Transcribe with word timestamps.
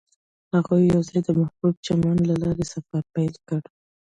هغوی 0.53 0.81
یوځای 0.93 1.19
د 1.23 1.29
محبوب 1.39 1.75
چمن 1.85 2.17
له 2.29 2.35
لارې 2.43 2.65
سفر 2.73 3.01
پیل 3.13 3.33
کړ. 3.47 3.61